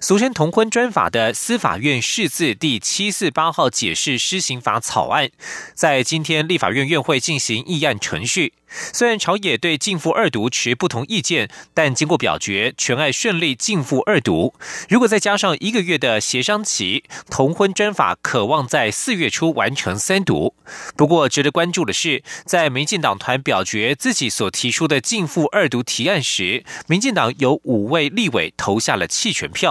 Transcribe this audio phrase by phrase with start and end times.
[0.00, 5.30] 俗称同婚专法的司法院释字第七四八号解释施行法草案，
[5.74, 8.54] 在今天立法院院会进行议案程序。
[8.92, 14.52] 虽然朝野对进赴二读持不同意见，但经过表决，全案顺利进赴二读。
[14.90, 20.54] 如果再加上一个月的协商期，同婚专法可望在四月初完成三读。
[20.96, 29.67] 不过，值得关注的是，在民进党团表决自己所提出的进赴二读提案时，民进党有五位立委投下了弃权票。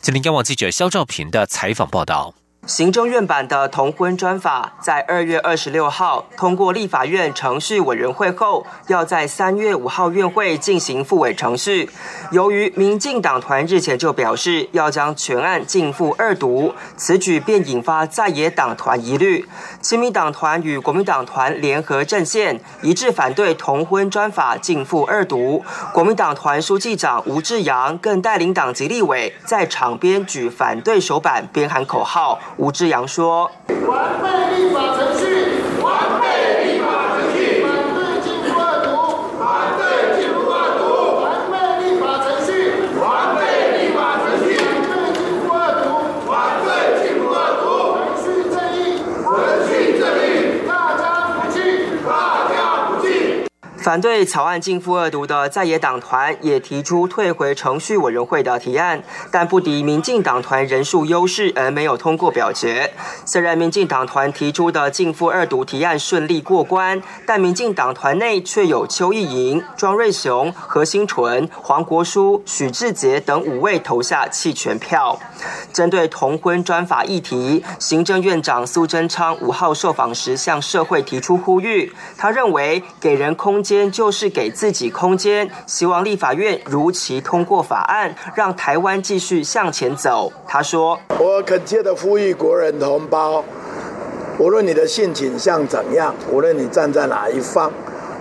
[0.00, 2.34] 吉林央网记者肖兆平的采访报道。
[2.68, 11.88] 行政院版的同婚专法在二月二十六号通过立法院程序委员会后，要在三月五号院会进行复委程序。
[12.30, 19.48] 由于民进党团日前就表示要将全案进复二读，此举便引发在野党团疑虑。
[19.80, 25.64] 亲民党团与国民党团联合阵线，一致反对同婚专法进复二读。
[25.94, 32.38] 国民党团书记长吴志阳更带领党籍立委在场边举反对手板，边喊口号。
[32.58, 33.48] 吴志阳说：“，
[33.86, 35.22] 完备立法程序，
[35.80, 36.58] 反对
[38.20, 38.90] 进步二读，
[39.38, 40.82] 反对进步二读，
[41.22, 42.50] 完备立法程序，
[42.98, 43.38] 完备
[43.78, 45.86] 立法程序，反对进步二读，
[46.26, 48.76] 反对进步二读，程序正义，
[49.22, 49.30] 程
[49.68, 51.56] 序正义，大家不弃，
[52.04, 52.10] 大
[52.50, 53.46] 家不弃。”
[53.80, 62.92] 反对草案进复二读的在野党团也提出退回程序委员会的提案，但不敌民进党团人数优势而没有通过表决。
[63.24, 75.16] 虽然民进党团提出的进复二读提案顺利过关，但民进党团内却有邱意莹、庄瑞雄、何新纯、黄国书、许志杰等五位投下弃权票。
[75.72, 83.62] 针对同婚专法议题，行政院长苏贞昌五号受访时向社会提出呼吁，他认为给人空。
[83.68, 90.32] 间就是给自己空间，希望立法院如期通过法案，让台湾继续向前走。
[90.46, 93.44] 他说：“我恳切的呼吁国人同胞，
[94.38, 97.70] 无论你的性倾向怎样，无论你站在哪一方，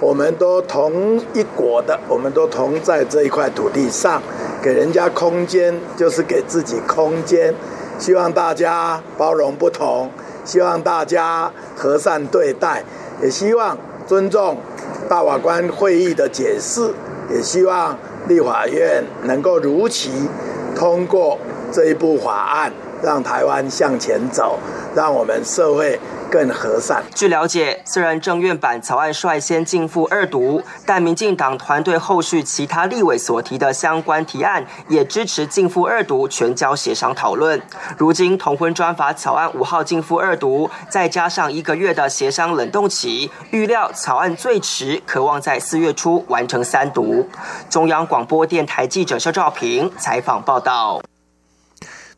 [0.01, 4.21] 我们都同一国的，我们都同在这一块土地上，
[4.61, 7.55] 给人家空间就是给自己空间。
[7.97, 10.11] 希望大家包容不同，
[10.43, 12.83] 希望大家和善对待，
[13.23, 13.77] 也希望
[14.07, 14.57] 尊重。”
[15.07, 16.93] 大法官会议的解释，
[17.29, 17.97] 也希望
[18.27, 20.09] 立法院能够如期
[20.75, 21.37] 通过
[21.71, 24.59] 这一部法案，让台湾向前走，
[24.95, 25.99] 让我们社会。
[26.29, 27.03] 更和善。
[27.13, 37.61] 据了解，虽然政院版草案率先进赴二读，但民进党团队后续其他立委所提的相关提案，也支持进赴二读，全交协商讨论。
[37.97, 47.27] 如今同婚专法草案五号进赴二读，再加上一个月的协商冷冻期，预料草案最迟可望在四月初完成三读。
[47.69, 51.01] 中央广播电台记者肖照平采访报道。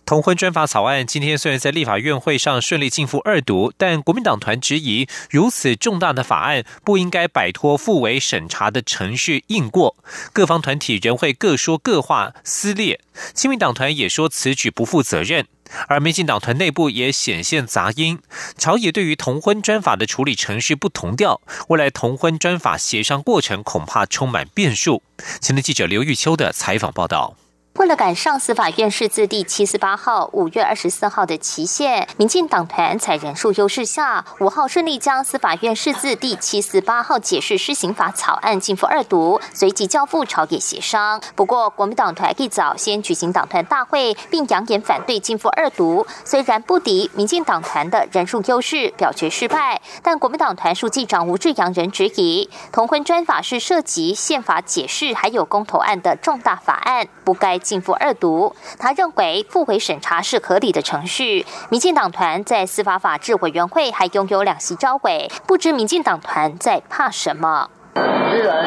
[0.10, 9.96] 同婚专法草案今天虽然在立法院会上顺利进赴二读，但国民党团质疑，如此重大的法案不应该摆脱复委审查的程序硬过。
[10.34, 13.00] 各方团体仍会各说各话，撕裂。
[13.36, 15.46] 亲民党团也说此举不负责任，
[15.88, 18.18] 而民进党团内部也显现杂音。
[18.58, 25.04] 朝野对于同婚专法的处理程序不同调，未来同婚专法协商过程恐怕充满变数。
[25.40, 27.36] 前天记者刘玉秋的采访报道。
[27.80, 41.22] 为了赶上司法院释字第七四八号五月二十四号的期限，民进党团在人数优势下，五号顺利将司法院释字第七四八号解释施行法草案进赴二读，随即交付朝野协商。
[41.38, 46.06] 不过，国民党团一早先举行党团大会，并扬言反对进赴二读。
[46.26, 57.58] 虽然不敌民进党团的人数优势，表决失败，但国民党团书记长吴志阳仍质疑，同婚专法是涉及宪法解释还有公投案的重大法案，不该。
[57.70, 61.46] 进赴二读，他认为复回审查是合理的程序。
[61.70, 67.70] 民进党团在司法法制委员会还拥有两席招委，不知民进党团在怕什么。
[67.94, 68.66] 既然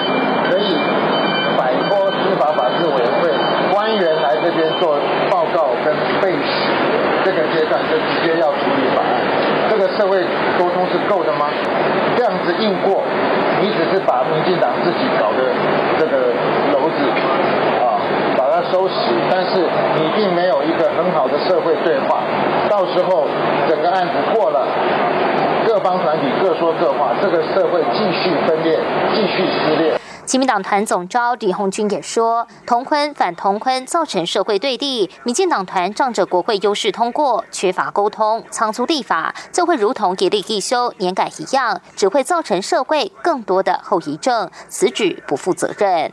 [0.49, 0.79] 可以
[1.59, 3.35] 摆脱司法法制委员会
[3.75, 5.91] 官员来这边做报告跟
[6.23, 6.71] 备审，
[7.25, 9.19] 这个阶段就直接要处理法案，
[9.69, 10.23] 这个社会
[10.57, 11.51] 沟通是够的吗？
[12.17, 13.03] 这样子硬过，
[13.61, 15.51] 你只是把民进党自己搞的
[15.99, 16.33] 这个
[16.71, 17.82] 篓子。
[18.71, 18.95] 收拾，
[19.31, 22.23] 但是你并没有一个很好的社会对话，
[22.69, 23.27] 到时候
[23.69, 24.67] 整个案子过了，
[25.67, 28.79] 各方团体各说各话，这个社会继续分裂，
[29.15, 29.99] 继续撕裂。
[30.25, 44.49] 亲民党团总召李鸿钧也说，同婚反同婚造成社会对立，民进党团仗着国会优势通过，缺乏沟通，仓促立法，就会如同一例一休年改一样，只会造成社会更多的后遗症。
[44.69, 46.13] 此举不负责任。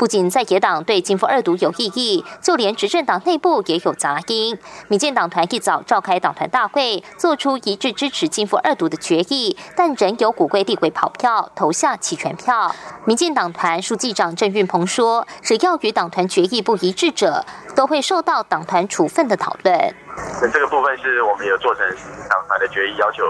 [0.00, 4.56] 不仅在野党对金富二读有异议，就连执政党内部也有杂音。
[4.88, 12.74] 民进党团一早召开党团大会，做出一致支持金富二读的决议，但仍有古规立委跑票投下弃权票。
[13.04, 17.44] 民进党团书记长郑运鹏说：“只要与党团决议不一致者，
[17.76, 19.94] 都会受到党团处分的讨论。”
[20.42, 21.84] 那这个部分是我们有做成
[22.28, 23.24] 党团的决议，要求。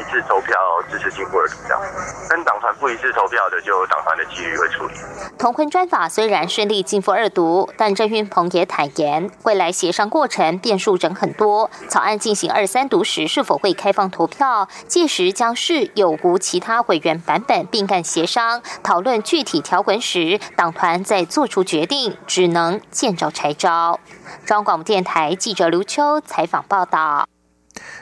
[0.00, 0.56] 一致投票
[0.90, 1.78] 支持进步而这样，
[2.26, 4.94] 跟党团不一致投票的，就党团的纪律会处理。
[5.38, 11.70] 同婚专法虽然顺利进复二读，但郑运鹏也坦言，未来协商过程变数仍很多。
[11.88, 14.66] 草案进行二三读时，是否会开放投票？
[14.88, 24.00] 届时将是有无其他委员版本并干协商讨论具体条文时，党团再做出决定，只能见招拆招。
[24.46, 27.28] 中央广播电台记者刘秋采访报道。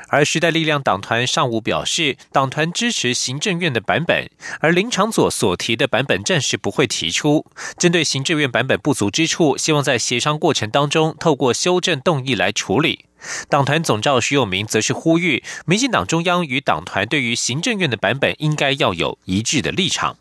[0.09, 4.29] 而时代力量党团上午表示，党团支持行政院的版本，
[4.59, 7.47] 而林长佐所提的版本暂时不会提出。
[7.79, 13.05] 针对行政院版本不足之处，希望在协商过程当中透过修正动议来处理。
[13.49, 20.17] 党团总召徐永明则是呼吁，民进党中央与党团对于行政院的版本应该要有一致的立场。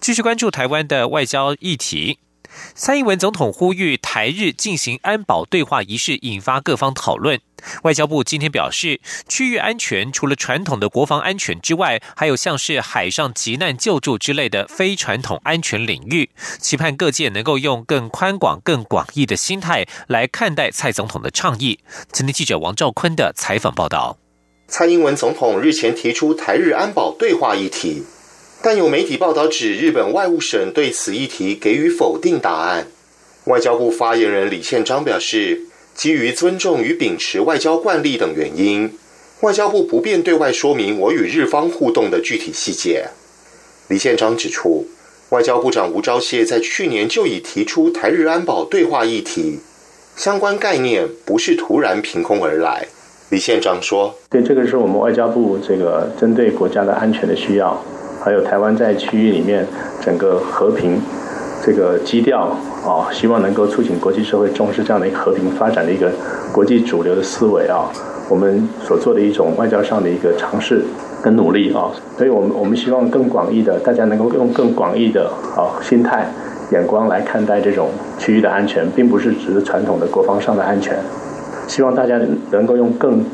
[0.00, 2.18] 继续关注台湾的外交议题。
[2.74, 7.40] 蔡英文总统呼吁台日进行安保对话仪式，引发各方讨论。
[7.84, 21.78] 外交部今天表示，区域安全除了传统的国防安全之外，还有像是海上急难救助之类的非传统安全领域，期盼各界能够用更宽广、更广义的心态来看待蔡总统的倡议。
[22.10, 24.18] 今天记者王兆坤的采访报道。
[24.66, 28.02] 蔡英文总统日前提出台日安保对话议题。
[28.64, 32.86] 但有媒体报道指，日本外务省对此议题给予否定答案。
[33.46, 35.62] 外交部发言人李宪章表示，
[35.96, 38.92] 基于尊重与秉持外交惯例等原因，
[39.40, 43.08] 外交部不便对外说明我与日方互动的具体细节。
[43.88, 44.86] 李宪章指出，
[45.30, 49.58] 外交部长吴钊燮在去年就已提出台日安保对话议题，
[50.14, 52.86] 相关概念不是突然凭空而来。
[53.30, 57.82] 李宪章说：“对，这个是我们外交部这个针对国家的安全的需要。”
[58.24, 59.66] 还有台湾在区域里面
[60.00, 61.00] 整个和平
[61.64, 66.10] 这个基调啊，希望能够促进国际社会重视这样的一个和平发展的一个
[66.52, 67.90] 国际主流的思维啊，
[68.28, 70.84] 我们所做的一种外交上的一个尝试
[71.22, 76.26] 跟努力啊，所以我们我们希望更广义的，大家能够用更广义的啊心态
[76.70, 80.96] 眼光来看待这种区域的安全，并不是只是传统的国防上的安全，
[81.66, 82.20] 希望大家
[82.50, 83.24] 能够用更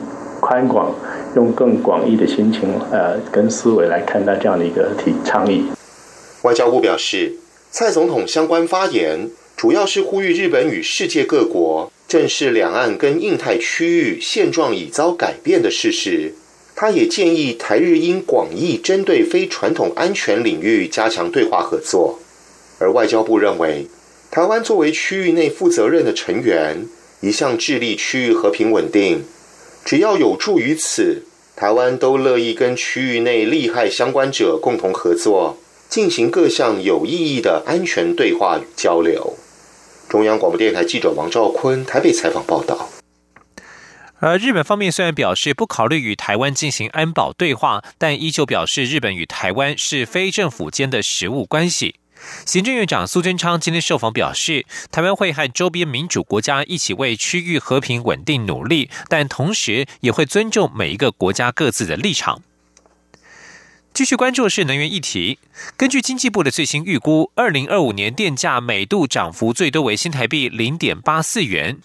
[0.41, 0.91] 宽广。
[1.37, 5.65] 用更广义的心情，呃，跟思维来看待这样的一个提倡议。
[6.43, 7.35] 外交部表示，
[7.71, 16.35] 蔡总统相关发言主要是呼吁日本与世界各国正视两岸跟印太区域现状已遭改变的事实。
[16.75, 22.21] 他也建议台日应广义针对非传统安全领域加强对话合作。
[22.79, 23.89] 而外交部认为，
[24.31, 26.87] 台湾作为区域内负责任的成员，
[27.21, 29.25] 一向致力区域和平稳定。
[29.89, 31.23] 只要有助于此，
[31.57, 35.57] 台湾都乐意跟区域内利害相关者共同合作，
[35.89, 39.39] 进行各项有意义的安全对话与交流。
[40.07, 42.91] 中央广播电台记者王兆坤台北采访报道。
[44.19, 51.95] 而日本方面虽然表示不考虑与台湾进行安保对话，但依旧表示日本与台湾是非政府间的实务关系。
[52.45, 62.43] 行政院长苏贞昌今天受访表示，台湾会和周边民主国家一起为区域和平稳定努力，但同时也会尊重每一个国家各自的立场。
[63.95, 65.41] 继续关注的是能源议题。
[65.77, 71.79] 根据经济部的最新预估，二零二五年电价每度涨幅最多为新台币零点八四元。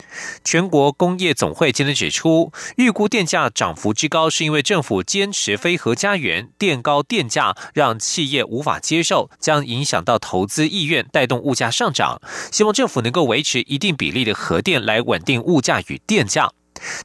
[0.43, 12.21] 全国工业总会今天指出，预估电价涨幅之高，是因为政府坚持非核家园，垫高电价，让企业无法接受，将影响到投资意愿，带动物价上涨。
[12.51, 16.51] 希望政府能够维持一定比例的核电，来稳定物价与电价。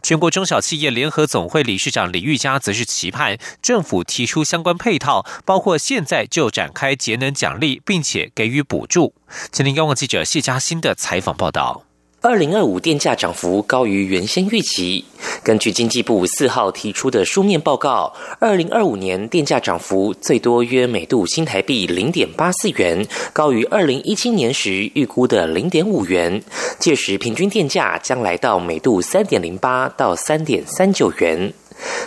[0.03, 9.15] 全国中小企业联合总会理事长李玉佳则是期盼政府提出相关配套，包括现在就展开节能奖励，并且给予补助。
[9.53, 11.88] 请听央广记者谢佳欣的采访报道。
[12.29, 15.03] 二零二五电价涨幅高于原先预期。
[15.43, 26.43] 根据经济部四号提出的书面报告，二零二五年电价涨幅最多约每度新台币零点八四元，高于二零一七年时预估的零点五元。
[26.79, 31.51] 届时平均电价将来到每度三点零八到三点三九元。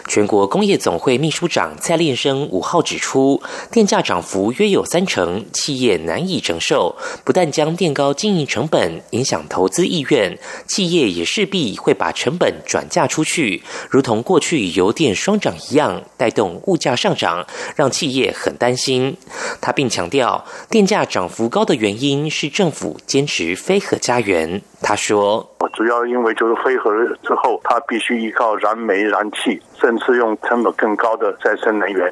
[0.08, 10.38] 全国工业总会秘书长蔡炼生五号指出，电价涨幅约有三成，企业难以承受，不但将垫高经营成本，影响投资意愿，
[10.68, 19.16] 企业也势必会把成本转嫁出去，如同过去油电双涨一样，带动物价上涨，让企业很担心。
[19.62, 24.62] 他并强调，电价涨幅高的原因是政府坚持非核家园。
[24.82, 25.51] 他说
[25.82, 26.92] ：“主要因为就是非核
[27.24, 32.08] 之后，它必须依靠燃煤、燃气，甚至用成本更高的再生能源，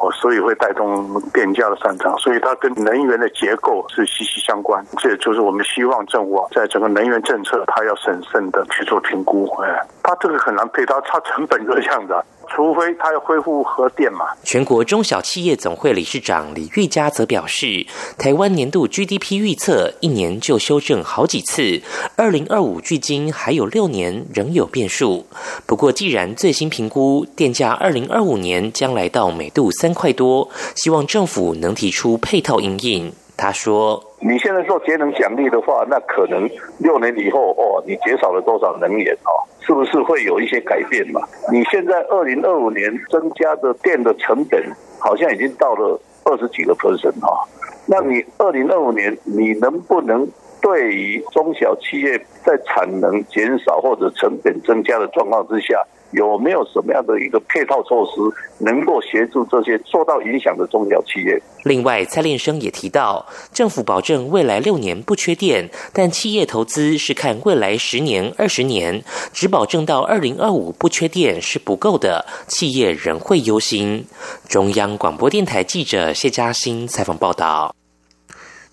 [0.00, 2.12] 哦，所以会带动电价的上涨。
[2.18, 4.84] 所以它跟能源的结构是息息相关。
[4.98, 9.46] 这就是我们希望政府，在整个能源政策，它要审慎的去做评估。
[9.62, 14.26] 哎，它这个很难配它，它成本就是这样的。”除非他要恢复核电嘛。
[14.42, 17.86] 全国中小企业总会理事长李玉佳则表示，
[18.18, 21.82] 台湾年度 GDP 预测一年就修正好几次，
[22.16, 25.26] 二零二五距今还有六年仍有变数。
[25.66, 33.12] 不过，既然最新评估电价二零二五年将来到每度三块多，希望政府能提出配套应应。
[33.36, 36.48] 他说：“你现在做节能奖励的话，那可能
[36.78, 39.34] 六年以后哦，你减少了多少能源哦？
[39.66, 41.20] 是不是会有一些改变嘛？
[41.50, 44.62] 你现在二零二五年增加的电的成本
[44.98, 47.48] 好像已经到了二十几个 percent 哈，
[47.86, 50.28] 那你二零二五年你能不能
[50.60, 55.82] 对于中小企业在产能减少或者成本增加的状况之下？”
[56.14, 61.40] 有没有什么样的一个配套措施，能够协助这些受到影响的中小企业？
[61.64, 69.02] 另外，蔡炼生也提到，政府保证未来六年不缺电，但企业投资是看未来十年、二十年，
[69.32, 74.06] 只保证到二零二五不缺电是不够的，企业仍会忧心。
[74.48, 77.74] 中央广播电台记者谢嘉欣采访报道。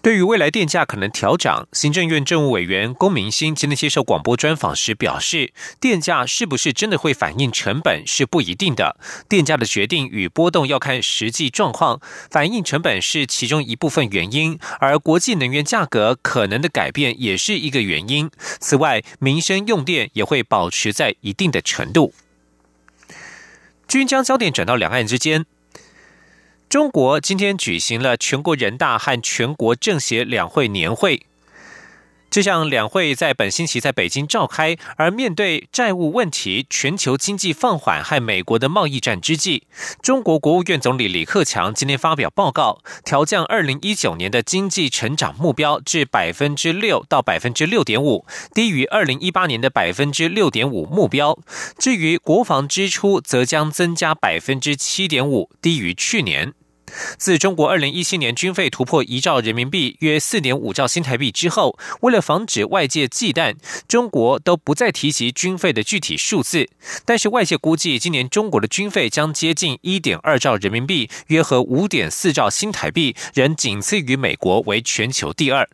[0.01, 8.97] 对于未来电价可能调涨，行政院政务委员龚明鑫今天接受广播专访时表示，电价是不是真的会反映成本是不一定的，
[9.29, 18.31] 电价的决定与波动要看实际状况，反映成本是其中一部分原因，而国际能源价格可能的改变也是一个原因。
[18.59, 22.15] 此外，民生用电也会保持在一定的程度。
[23.87, 25.45] 均将焦点转到两岸之间。
[26.71, 31.25] 中国今天举行了全国人大和全国政协两会年会。
[32.29, 39.63] 这项两会在本星期在北京召开，而面对债务问题、全球经济放缓和美国的贸易战之际，
[40.01, 51.37] 中国国务院总理李克强今天发表报告，调降二零一九年的经济成长目标至百分之六到百分之六点五，低于二零一八年的百分之六点五目标。
[51.77, 56.53] 至于国防支出，则将增加百分之七点五，低于去年。
[57.17, 63.55] 自中国二零一七年军费突破一兆人民币，约四点五兆新台币之后，为了防止外界忌惮，
[63.87, 66.69] 中国都不再提及军费的具体数字。
[67.05, 75.67] 但是外界估计，今年中国的军费将接近一点二兆人民币，约合五点四兆新台币，仍仅次于美国，为全球第二。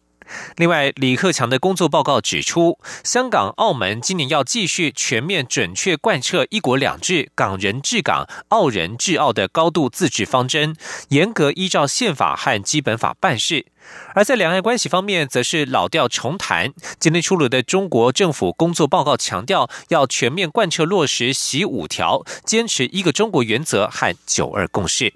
[0.55, 10.75] 另外，李克强的工作报告指出，香港、澳门今年要继续全面准确贯彻“一国两制”、“港人治港、澳人治澳”的高度自治方针，
[11.09, 13.65] 严格依照宪法和基本法办事。
[14.13, 16.73] 而在两岸关系方面，则是老调重弹。
[16.99, 25.13] 今天出炉的中国政府工作报告强调，要全面贯彻落实“习五条”，坚持一个中国原则和“九二共识”。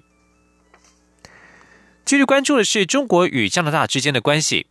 [2.04, 4.66] 继续关注的是中国与加拿大之间的关系。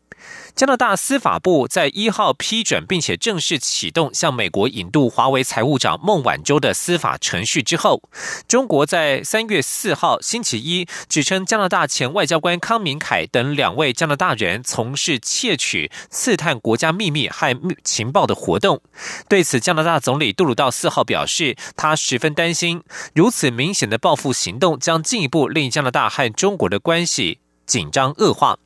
[0.56, 8.02] 加拿大司法部在一号批准并且正式启动向美国引渡华为财务长孟晚舟的司法程序之后，
[8.48, 18.82] 中国在三月四号星期一指称加拿大前外交官康明凯等两位加拿大人从事窃取、刺探国家秘密和情报的活动。
[19.30, 22.84] 对此，加拿大总理杜鲁道四号表示，他十分担心，
[23.16, 28.58] 如此明显的报复行动将进一步令加拿大和中国的关系紧张恶化。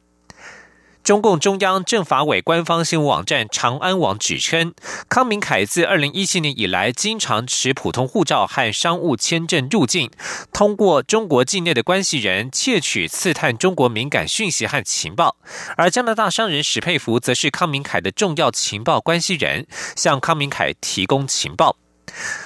[1.06, 4.74] 中共中央政法委官方新闻网站长安网指称，
[5.08, 10.10] 康明凯自二零一七年以来，经常持普通护照和商务签证入境，
[10.52, 15.38] 通过中国境内的关系人窃取、刺探中国敏感讯息和情报。
[15.78, 21.78] 而加拿大商人史佩福则是康明凯的重要情报关系人，向康明凯提供情报。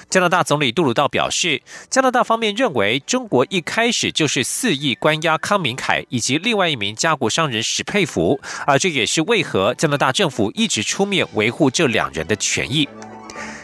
[0.10, 12.88] 加拿大总理杜鲁道表示，加拿大方面认为中国一开始就是肆意关押康明凯以及另外一名加国商人史佩福，而这也是为何加拿大政府一直出面维护这两人的权益。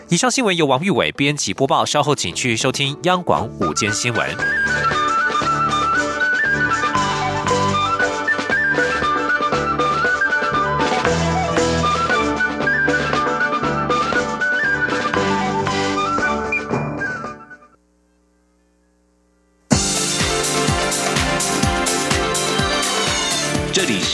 [0.09, 5.04] 以上新闻由王玉伟编辑播报，稍后请去收听央广午间新闻。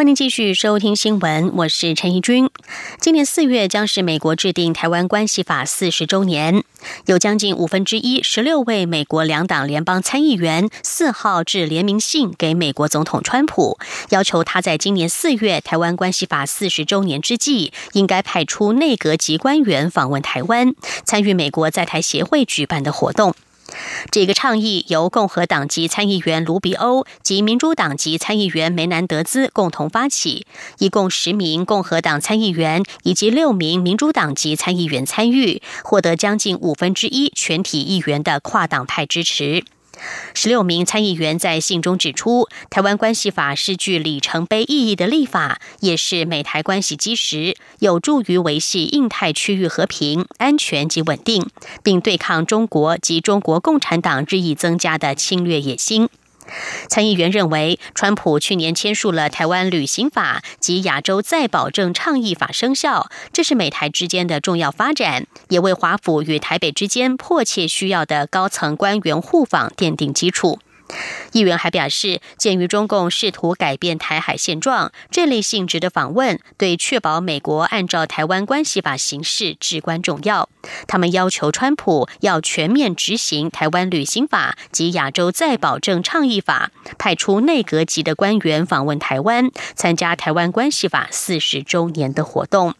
[0.00, 2.48] 欢迎继续收听新闻，我是陈怡君。
[3.02, 6.64] 今年四月将是美国制定《台湾关系法》四十周年，
[7.04, 13.78] 有将近五分之一，十六位美国两党联邦参议员四号致联名信给美国总统川普，
[14.08, 23.34] 要求他在今年四月《台湾关系法》四十周年之际，应该派出内阁级官员访问台湾，参与美国在台协会举办的活动。
[24.10, 30.46] 这个倡议由共和党籍参议员卢比欧及民主党籍参议员梅南德兹共同发起，
[30.78, 39.64] 一共十名共和党参议员以及六名民主党籍参议员参与，获得将近五分之一全体议员的跨党派支持。
[40.34, 51.48] 十六名参议员在信中指出，《台湾关系法》是具里程碑意义的立法，也是美台关系基石，有助于维系印太区域和平、安全及稳定，
[51.82, 56.08] 并对抗中国及中国共产党日益增加的侵略野心。
[56.88, 70.58] 参议员认为，川普去年签署了《台湾旅行法》及《亚洲再保证倡议法》生效，这是美台之间的重要发展，也为华府与台北之间迫切需要的高层官员互访奠定基础。
[71.32, 80.48] 议员还表示，鉴于中共试图改变台海现状，这类性质的访问对确保美国按照《台湾关系法》行事至关重要。
[80.86, 92.74] 他们要求川普要全面执行《台湾旅行法》及《亚洲再保证倡议法》，派出内阁级的官员访问台湾，参加《台湾关系法》四十周年的活动。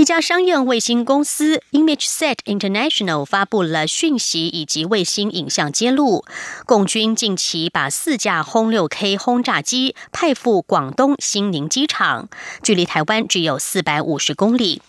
[0.00, 6.24] 一家商业卫星公司 ImageSet International 发布了讯息以及卫星影像揭露，
[6.64, 12.30] 共军近期把四架轰六 K 轰炸机派赴广东兴宁机场，
[12.62, 14.80] 距离台湾只有四百五十公里。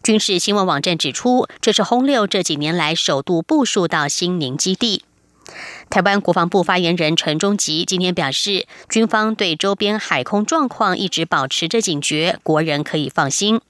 [0.00, 5.02] 军事新闻网站指出，这是轰六这几年来首度部署到兴宁基地。
[5.90, 13.60] 台湾国防部发言人陈忠吉今天表示，军方对周边海空状况一直保持着警觉，国人可以放心。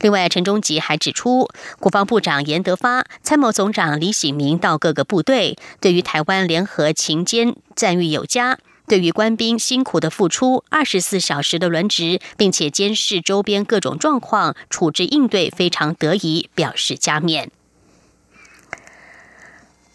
[0.00, 1.48] 另外，陈忠吉还指出，
[1.78, 17.50] 国防部长严德发、参谋总长李喜明到各个部队，对于台湾联合勤监赞誉有加，对于官兵辛苦的付出、二十四小时的轮值，并且监视周边各种状况、处置应对非常得宜，表示加冕。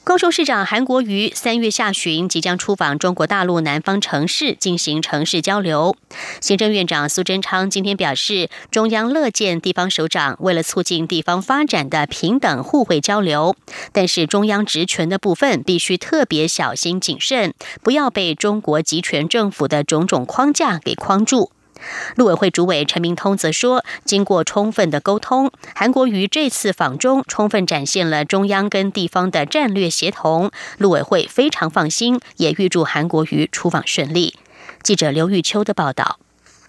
[0.08, 5.98] 高雄市长韩国瑜三月下旬即将出访中国大陆南方城市进行城市交流。
[6.40, 13.58] 行政院长苏贞昌今天表示，中央乐见地方首长为了促进地方发展的平等互惠交流，
[13.92, 21.52] 但是中央职权的部分必须特别小心谨慎，不要被中国集权政府的种种框架给框住。
[22.16, 34.36] 陆委会主委陈明通则说，经过充分的沟通，韩国瑜这次访中充分展现了中央跟地方的战略协同，陆委会非常放心，也预祝韩国瑜出访顺利。
[34.84, 36.20] 记者刘玉秋的报道。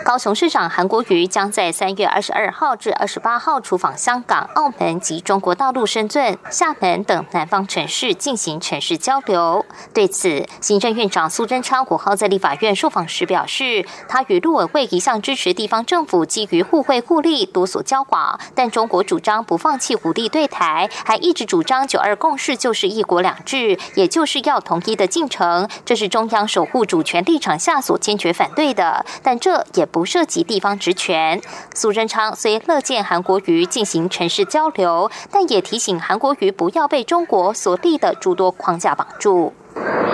[0.05, 9.67] 高雄市长韩国瑜将在三月二十二号至二十八号出访香港、澳门及中国大陆深圳、厦门等南方城市进行城市交流。
[9.93, 29.05] 对此，行政院长苏贞昌五号在立法院受访时表示，他与陆委会一向支持地方政府基于互惠互利多所交往，但中国主张不放弃武力对台，还一直主张九二共识就是一国两制，也就是要统一的进程，这是中央守护主权立场下所坚决反对的。
[29.25, 29.88] 但这也。
[29.91, 31.41] 不涉及地方职权。
[31.75, 39.53] 苏贞昌虽乐见韩国瑜进行城市交流，但也提醒韩国瑜不要被中国所立的诸多框架绑住。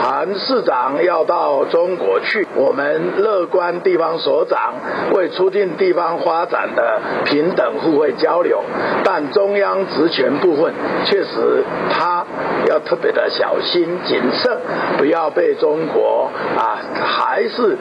[0.03, 4.75] 韩市长要到中国去，我们乐观地方所长
[5.15, 8.63] 为促进地方发展的平等互惠交流，
[9.05, 10.73] 但中央职权部分
[11.05, 12.25] 确实他
[12.69, 14.59] 要特别的小心谨慎，
[14.99, 17.77] 不要被中国啊还是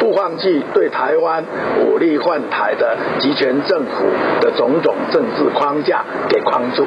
[0.00, 1.44] 不放弃对台湾
[1.84, 4.06] 武力换台的集权政府
[4.40, 6.86] 的种种政治框架给框住。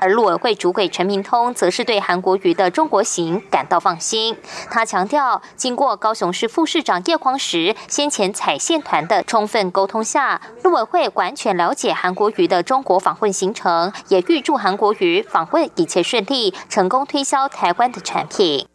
[0.00, 4.36] 而陆委会主委陈明通则是对韩国瑜的中国行感到放心。
[4.70, 18.66] 他强调，经过高雄市副市长叶匡时先前采线团的充分沟通下，陆委会完全了解韩国瑜的中国访问行程，也预祝韩国瑜访问一切顺利，成功推销台湾的产品。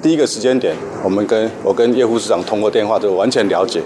[0.00, 3.82] 第一个时间点，我们跟我跟叶副市长通过电话就完全了解，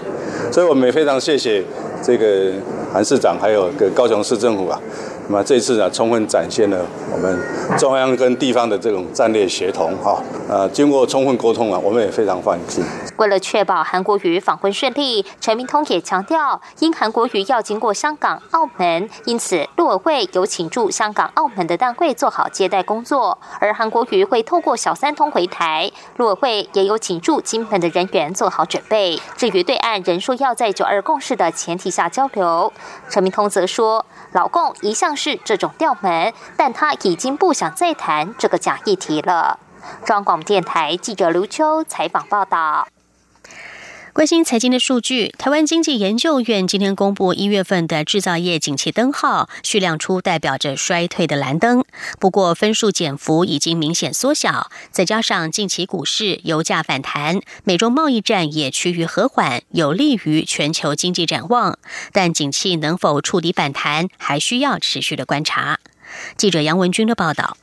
[0.49, 1.61] 所以我们也非常谢谢
[2.01, 2.53] 这个
[2.93, 4.79] 韩市长还有个高雄市政府啊。
[5.27, 7.39] 那么这次呢，充分展现了我们
[7.77, 10.21] 中央跟地方的这种战略协同哈。
[10.47, 12.83] 呃，经过充分沟通啊，我们也非常放心。
[13.17, 23.39] 为了确保韩国瑜访问顺利，陈明通也强调，因韩国瑜要经过香港、澳门，因此陆委会有请驻香港、澳门的单位做好接待工作。
[23.59, 29.19] 而韩国瑜会透过小三通回台，陆委会也有请驻金门的人员做好准备。
[29.35, 32.71] 至于对岸人数要在九二共识的前提下交流，
[33.09, 39.57] 陈明通则说，老共一向是这种调门，但他已经不想再谈这个假议题了。
[40.03, 42.85] 中央广播电台记者卢秋采访报道。
[44.15, 51.83] 关心财经的数据，台湾经济研究院今天公布一月份的制造业景气灯号，续亮出代表着衰退的蓝灯。
[52.17, 61.77] 不过分数减幅已经明显缩小，再加上近期股市、油价反弹，美中贸易战也趋于和缓，有利于全球经济展望。
[62.13, 65.81] 但景气能否触底反弹，还需要持续的观察。
[66.37, 67.57] 记者杨文军的报道。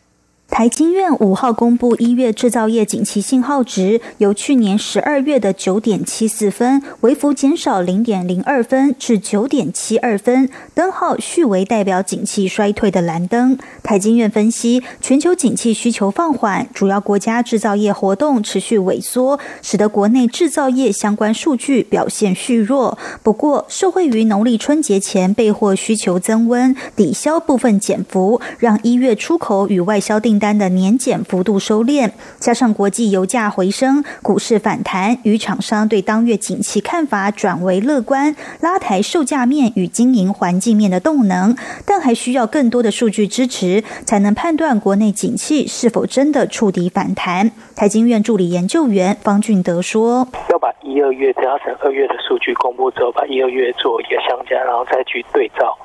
[0.53, 13.57] 台经院五号公布一月制造业景气信号值，由去年十二月的九点七四分，微幅减少零点零二分至九点七二分，灯号续为代表景气衰退的蓝灯。
[13.83, 22.99] 台经院分析，全球景气需求放缓，主要国家制造业活动持续萎缩，使得国内制造业相关数据表现续弱。
[23.23, 41.55] 不过，受惠于农历春节前备货需求增温，抵消部分减幅，让一月出口与外销订单的年减幅度收敛，加上国际油价回升、股市反弹，与厂商对当月景气看法转为乐观，拉抬售价面与经营环境面的动能。
[41.87, 47.53] 但还需要更多的数据支持，才能判断国内景气是否真的触底反弹。
[47.77, 55.79] 台经院助理研究员方俊德说：“要把一二月加上二月的数据公布之后，把一二月做一个相加，然后再去对照，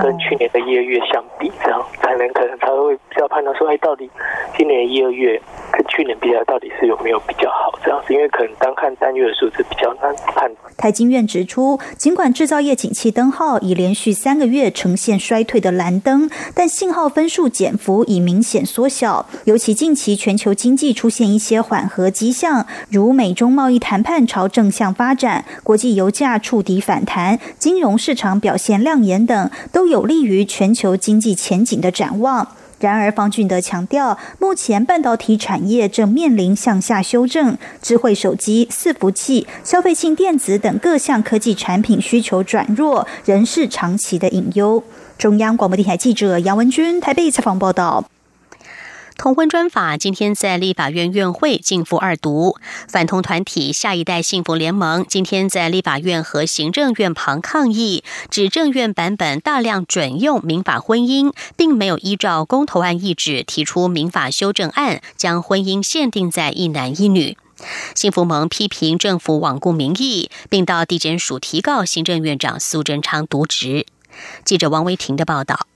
[0.00, 4.10] 跟去年的一二月相比，这样才能可能才会比较判断说，哎，到底
[4.56, 5.40] 今年一二月
[5.72, 8.12] 跟去年比较，到底是有没有比较好这样子？
[8.12, 19.26] 因为可能单看单月的数字比较难判。”台经院指出，尽管制造业景气灯号已连续三个月呈现衰退的蓝灯，但信号分数减幅已明显缩小。
[19.44, 32.48] 尤其近期全球经济出现一些缓和迹象，如美中贸易谈判朝正向发展，国际油价触底反弹，金融市场表现亮眼等，都有利于全球经济前景的展望。
[32.82, 44.82] 然而，方俊德强调，目前半导体产业正面临向下修正，智慧手机、伺服器、消费性电子等各项科技产品需求转弱，仍是长期的隐忧。
[45.16, 48.04] 中央广播电台记者杨文君台北采访报道。
[49.22, 52.56] 同婚专法今天在立法院院会进赴二读，
[52.88, 67.38] 反同团体下一代幸福联盟今天在立法院和行政院旁抗议，指政院版本大量准用民法婚姻，并没有依照公投案意志提出民法修正案，将婚姻限定在一男一女。
[67.94, 73.86] 幸福盟批评政府罔顾民意，并到地检署提告行政院长苏贞昌渎职。
[74.44, 75.68] 记者王维婷的报道。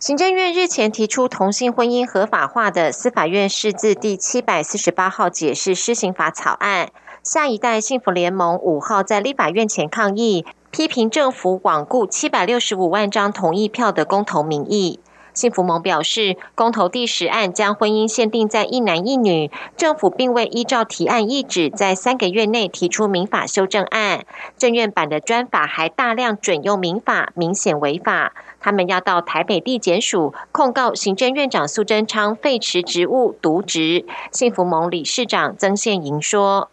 [0.00, 6.90] 行政院日前提出同性婚姻合法化的司法院释字第七百四十八号解释施行法草案，
[7.24, 15.00] 下一代幸福联盟五号在立法院前抗议，批评政府罔顾七百六十五万张同意票的公投民意。
[15.34, 24.24] 幸福盟表示，公投第十案将婚姻限定在一男一女，政府并未依照提案意旨，在三个月内提出民法修正案。
[24.56, 28.32] 政院版的专法还大量准用民法，明显违法。
[28.60, 34.04] 他们要到台北地检署控告行政院长苏贞昌废弛职务、渎职。
[34.32, 36.70] 幸福盟理事长曾宪莹说：“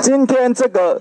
[0.00, 1.00] 今天这个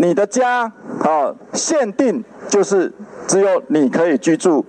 [0.00, 2.92] 你的家啊，限定就是
[3.26, 4.64] 只有你可以居住，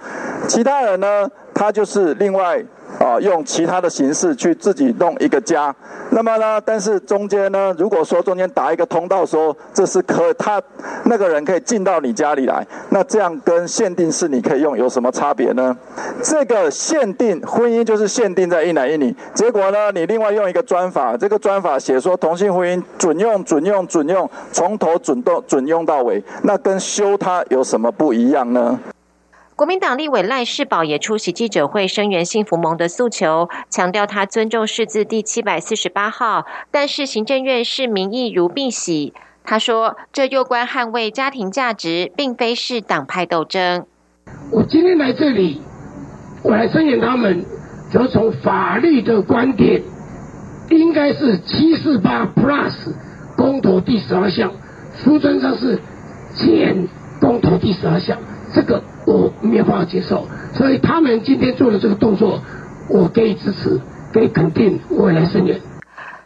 [0.47, 2.61] 其他人呢？”他就是另外
[2.99, 5.73] 啊，用其他的形式去自己弄一个家。
[6.12, 10.62] 那么呢，但是中间呢，如果说中间打一个通道，说这是可他
[11.05, 15.75] 那个人可以进到你家里来，那这样跟限定是你可以用有什么差别呢？
[16.23, 28.79] 这个限定婚姻就是限定在一男一女，结果呢，你另外用一个专法，这个专法写说同性婚姻准用准用准用，从头准到准用到尾，那跟修它有什么不一样呢？
[29.55, 39.13] 国民党立委赖世宝也出席记者会，声援幸福盟的诉求，强调他尊重释字第七百四十八号，但是行政院视民意如敝屣。
[39.45, 43.85] 他说：“这攸关捍卫家庭价值，并非是党派斗争。”
[44.51, 45.61] 我今天来这里，
[46.43, 47.45] 我来声援他们，
[47.89, 49.81] 则从法律的观点，
[50.69, 52.73] 应该是七四八 plus
[53.37, 54.51] 公投第十二项，
[55.01, 55.79] 书尊上是
[56.35, 56.89] 减
[57.21, 58.17] 公投第十二项，
[58.53, 58.83] 这个。
[59.05, 62.41] 我没有办法接受，所以他们今天做的这个动作，
[62.89, 63.79] 我可以支持，
[64.11, 65.59] 可以肯定，我来声援。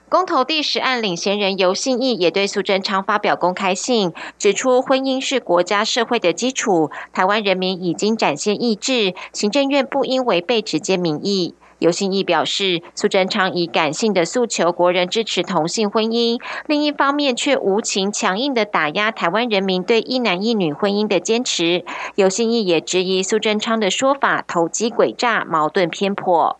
[0.07, 11.53] 公投第十案领衔人游信义也对苏贞昌发表公开信，指出婚姻是国家社会的基础，台湾人民已经展现意志，行政院不应违背直接民意。
[11.79, 21.83] 游信义表示，苏贞昌以感性的诉求国人支持同性婚姻，另一方面却无情强硬的打压台湾人民对一男一女婚姻的坚持。
[22.15, 26.59] 游信义也质疑苏贞昌的说法投机诡诈、矛盾偏颇。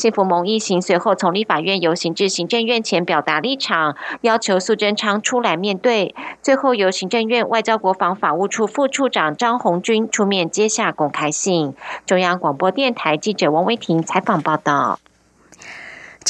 [0.00, 6.14] 幸福盟一行随后从立法院游行至行政院前表达立场，要求苏贞昌出来面对。
[6.40, 11.74] 最后由行政院外交国防法务处副处长张红军出面接下公开信。
[12.06, 14.98] 中央广播电台记者王维婷采访报道。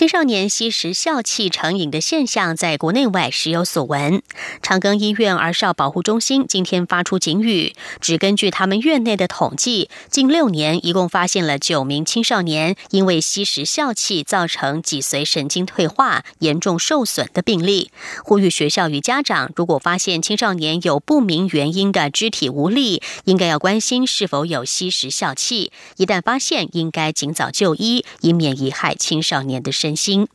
[0.01, 4.23] 青少年吸食笑气成瘾的现象，在国内外时有所闻。
[4.63, 17.91] 长庚医院儿少保护中心今天发出警语，只根据他们院内的统计，近六年一共发现了九名青少年因为吸食笑气造成脊髓神经退化、严重受损的病例。
[18.25, 25.71] 呼吁学校与家长，如果发现青少年有不明原因的肢体无力，应该要关心是否有吸食笑气。
[25.99, 29.89] 一旦发现，应该尽早就医，以免遗害青少年的身。
[29.94, 30.29] 心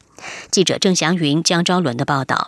[0.50, 2.48] 记者郑祥云、江昭伦的报道。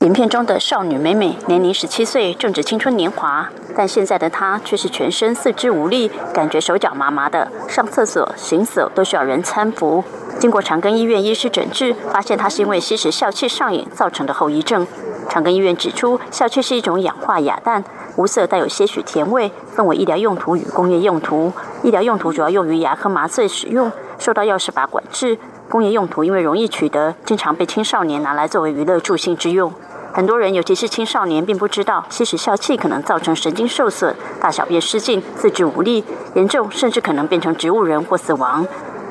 [0.00, 10.04] 影片中的少女美美年龄十七岁，正值青春年华，但现在的她却是全身四肢无力，感觉手脚麻麻的，上厕所、行走都需要人搀扶。
[10.38, 14.86] 经过长庚医院医师诊治，发现她是因为吸食笑气上瘾造成的后遗症。
[15.28, 17.82] 长庚医院指出，笑气是一种氧化亚氮，
[18.14, 21.52] 无色，带有些许甜味，分为医疗用途与工业用途。
[21.82, 25.36] 医疗用途主要用于牙科麻醉使用，受到药师法管制。
[25.68, 29.72] 工业用途因为容易取得，经常被青少年拿来作为娱乐助兴之用。
[30.12, 36.02] 很多人，尤其是青少年，并不知道吸食笑气可能造成神经受损、大小便失禁、四肢无力，
[36.34, 38.66] 严重甚至可能变成植物人或死亡。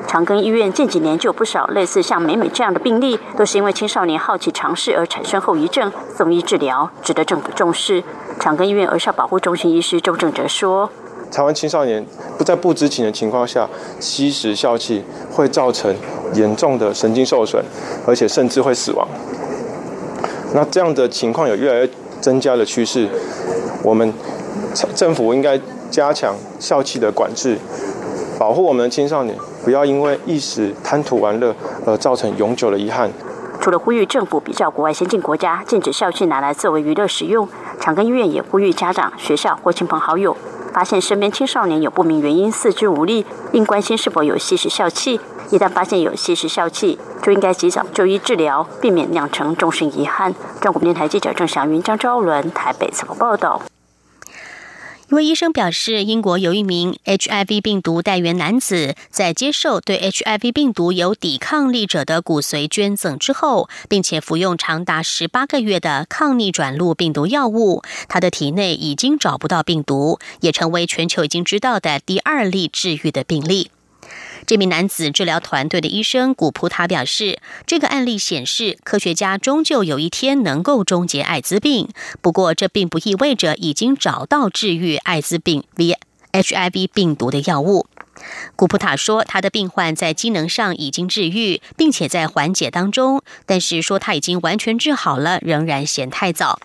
[0.08, 8.02] 长庚医院近几年就有不少类似像美美这样的病例，都是因为青少年好奇尝试而产生后遗症，送医治疗，值得政府重视。
[8.40, 10.90] 长庚医院儿少保护中心医师周正哲说。
[11.30, 12.04] 台湾青少年
[12.38, 13.68] 不在不知情的情况下
[14.00, 15.94] 吸食笑气，会造成
[16.34, 17.62] 严重的神经受损，
[18.06, 19.06] 而且甚至会死亡。
[20.54, 23.08] 那这样的情况有越来越增加的趋势，
[23.82, 24.12] 我们
[24.94, 25.60] 政府应该
[25.90, 27.58] 加强笑气的管制，
[28.38, 33.10] 保护我们的青少年，不要因为一时贪图玩乐而造成永久的遗憾。
[33.60, 37.48] 除了呼吁政府比较国外先进国家禁止笑气拿来作为娱乐使用，
[37.80, 40.36] 长庚医院也呼吁家长、学校或亲朋好友。
[40.72, 45.18] 发现身边青少年有不明原因四肢无力，应关心是否有吸食笑气。
[45.50, 50.34] 一旦发现有吸食笑气，就应该及早就医治疗，避免酿成终身遗憾。
[50.60, 53.62] 中国电台记者郑祥云、张昭伦台北采访报道。
[55.10, 73.70] 一位医生表示，英国有一名 HIV 病毒带源男子在接受对 HIV 病毒有抵抗力者的骨髓捐赠之后，并且服用长达十八个月的抗逆转录病毒药物，他的体内已经找不到病毒，也成为全球已经知道的第二例治愈的病例。
[74.48, 81.90] 这名男子治疗团队的医生古普塔表示，这个案例显示，科学家终究有一天能够终结艾滋病。
[82.22, 87.88] 不过，这并不意味着已经找到治愈艾滋病 VHIV 病毒的药物。
[88.56, 96.58] 古普塔说，他的病患在机能上已经治愈，并且在缓解当中，但是说他已经完全治好了，仍然嫌太早。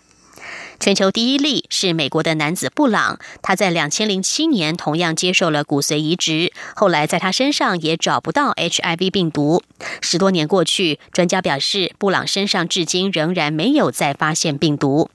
[0.83, 9.63] 全球第一例是美国的男子布朗，他在两千零七年同样接受了骨髓移植，后来在他身上也找不到 HIV 病毒。
[10.01, 15.09] 十多年过去，专家表示，布朗身上至今仍然没有再发现病毒。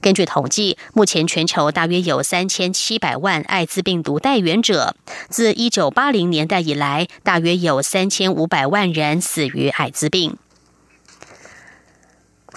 [0.00, 4.94] 根据统计，目前全球大约有三千七百万艾滋病毒带源者，
[5.28, 10.36] 自一九八零年代以来，大约有三千五百万人死于艾滋病。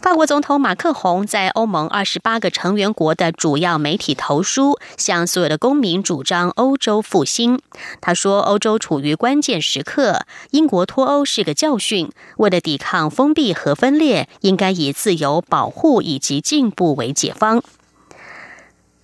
[0.02, 7.60] 法国总统马克宏在欧盟二十八个成员国的主要媒体投书，向所有的公民主张欧洲复兴。
[8.02, 12.12] 他说：“欧洲处于关键时刻，英国脱欧是个教训。
[12.38, 17.62] 为了抵抗封闭和分裂，应该以自由、保护以及进步为解方。”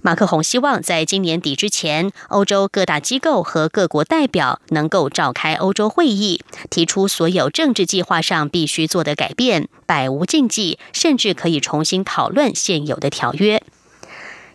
[0.03, 13.61] 马克宏希望在今年底之前，欧洲各大机构和各国代表能够召开欧洲会议，提出所有政治计划上必须做的改变，百无禁忌，甚至可以重新讨论现有的条约。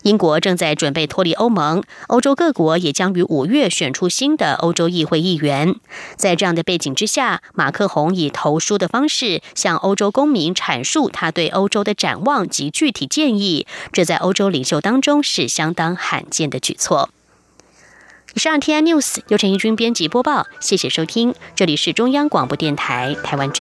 [0.03, 5.75] 英国正在准备脱离欧盟，欧洲各国也将于五月选出新的欧洲议会议员。
[6.17, 17.11] 在这样的背景之下，马克宏以投书的方式向欧洲公民阐述他对欧洲的展望及具体建议，这在欧洲领袖当中是相当罕见的举措。
[18.35, 23.51] 以上 T I News 由陈义军编辑播报，谢谢收听，这里是中央广播电台台湾。